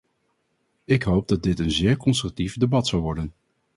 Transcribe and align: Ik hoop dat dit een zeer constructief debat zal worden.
Ik 0.83 1.03
hoop 1.03 1.27
dat 1.27 1.43
dit 1.43 1.59
een 1.59 1.71
zeer 1.71 1.97
constructief 1.97 2.57
debat 2.57 2.87
zal 2.87 2.99
worden. 2.99 3.33